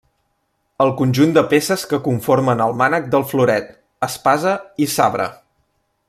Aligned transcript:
El 0.85 0.93
conjunt 1.01 1.35
de 1.35 1.43
peces 1.51 1.83
que 1.91 1.99
conformen 2.07 2.65
el 2.67 2.73
mànec 2.81 3.05
del 3.15 3.27
floret, 3.33 3.69
espasa 4.11 4.55
i 4.87 4.93
sabre. 4.99 5.29